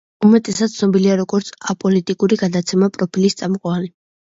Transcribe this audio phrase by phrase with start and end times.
[0.27, 3.97] უმეტესად ცნობილია, როგორც აპოლიტიკური გადაცემა „პროფილის“ წამყვანი.